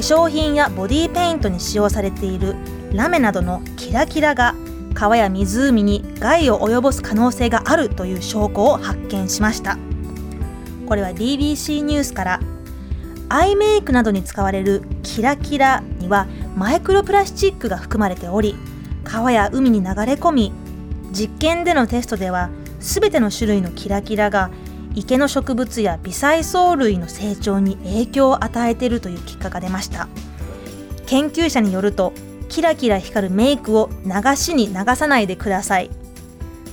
[0.00, 2.56] 粧品やボディペイントに使用されている
[2.92, 4.54] ラメなどのキラキラが
[4.94, 9.78] 川や湖に害を及ぼす可能性があるという証拠を発見しました。
[10.86, 12.40] これは BBC ニュースから
[13.30, 18.54] アイメイクなどに使われるキラキラにはマイクロプラスチックが含まれており
[19.04, 20.52] 川や海に流れ込み
[21.12, 24.50] 実験でのテストでは全ての種類のキラキラが
[24.94, 30.08] 池の植物や微細藻類の成長に影響を与えているという結果が出ました。
[31.06, 32.12] 研究者によると
[32.48, 35.90] キラキラ光るメイクを流しに流さないでください。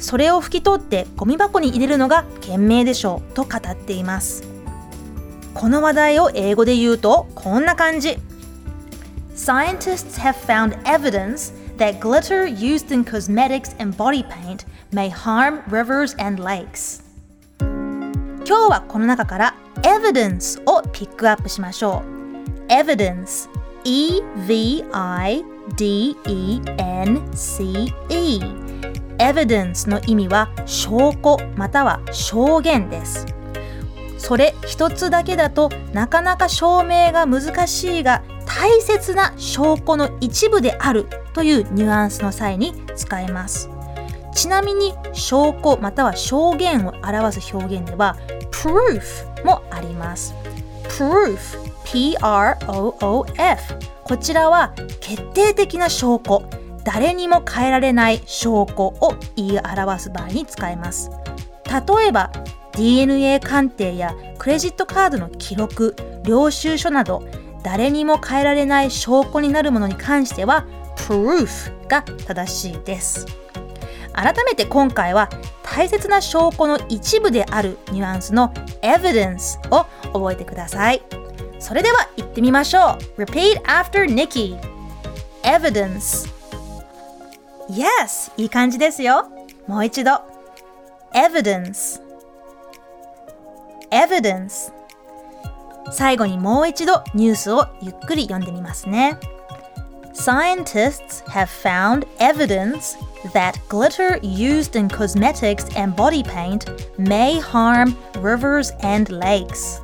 [0.00, 4.44] それを拭き取ってゴミ箱に入れるのが賢明でしょうと語っています。
[5.54, 8.18] この話題を英語で言うとこんな感じ。
[9.34, 16.42] Scientists have found evidence that glitter used in cosmetics and body paint may harm rivers and
[16.42, 17.07] lakes.
[18.48, 22.02] 今日はこの中から evidence をピックアップしましょ
[22.66, 22.72] う。
[22.72, 23.50] evidence
[23.84, 24.80] E-V-I-D-E-N-C-E
[29.18, 33.26] evidence の意味は証拠または証言です。
[34.16, 41.04] それ一つだけだとなかなか証明が難しいが大切な証拠の一部である
[41.34, 43.68] というニュアンスの際に使えます。
[44.34, 48.16] ちなみに証拠または証言を表す表現では
[48.62, 50.34] proof もあります。
[50.84, 51.38] proof
[51.84, 56.42] P-R-O-O-F こちらは決定的な証拠。
[56.84, 61.10] 誰にも変えられない証拠を言い表す場合に使えます。
[61.66, 62.32] 例えば
[62.72, 67.22] DNA 鑑定やクレジットカードの記録領収書など
[67.62, 70.64] 誰にも変えられない証拠になるものに関しては
[70.96, 73.26] proof が正しいです。
[74.18, 75.30] 改めて今回は
[75.62, 78.52] 大切な証拠の一部であるニュアンスの
[78.82, 81.02] evidence を覚えてください。
[81.60, 83.22] それでは言ってみましょう。
[83.22, 84.58] Repeat after Nikki.
[85.44, 86.28] Evidence.
[87.70, 88.32] Yes!
[88.36, 89.28] いい感じですよ。
[89.68, 90.20] もう一度。
[91.14, 92.02] Evidence.
[93.92, 94.72] Evidence.
[95.92, 99.16] 最後にもう一度ニュースをゆっくり読んでみますね。
[100.18, 102.96] Scientists have found evidence
[103.32, 106.66] that glitter used in cosmetics and body paint
[106.98, 109.80] may harm rivers and lakes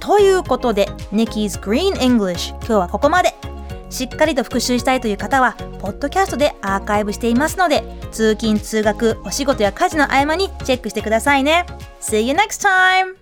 [0.00, 3.34] ということで Nikki's Green English 今日はここまで
[3.88, 11.66] しっかりと復習したいという方はポッドキャストでアーカイブしていますので通勤通学お仕事や家事の合間にチェックしてくださいね
[12.00, 13.17] See you next time!